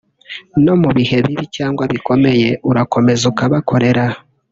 no 0.65 0.73
mu 0.81 0.89
bihe 0.97 1.17
bibi 1.25 1.45
cyangwa 1.55 1.83
bikomeye 1.93 2.47
urakomeza 2.69 3.23
ukabakorera 3.31 4.05